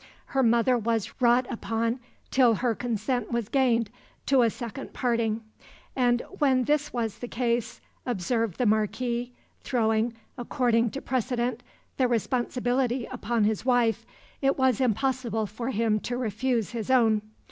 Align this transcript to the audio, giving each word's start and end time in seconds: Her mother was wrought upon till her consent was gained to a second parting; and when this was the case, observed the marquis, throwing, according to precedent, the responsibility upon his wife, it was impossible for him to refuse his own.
Her 0.33 0.41
mother 0.41 0.79
was 0.79 1.13
wrought 1.21 1.45
upon 1.51 1.99
till 2.31 2.55
her 2.55 2.73
consent 2.73 3.31
was 3.31 3.49
gained 3.49 3.91
to 4.25 4.41
a 4.41 4.49
second 4.49 4.93
parting; 4.93 5.43
and 5.95 6.23
when 6.39 6.63
this 6.63 6.91
was 6.91 7.19
the 7.19 7.27
case, 7.27 7.81
observed 8.03 8.57
the 8.57 8.65
marquis, 8.65 9.31
throwing, 9.59 10.15
according 10.39 10.89
to 10.89 11.03
precedent, 11.03 11.61
the 11.97 12.07
responsibility 12.07 13.05
upon 13.11 13.43
his 13.43 13.63
wife, 13.63 14.03
it 14.41 14.57
was 14.57 14.81
impossible 14.81 15.45
for 15.45 15.69
him 15.69 15.99
to 15.99 16.17
refuse 16.17 16.71
his 16.71 16.89
own. 16.89 17.21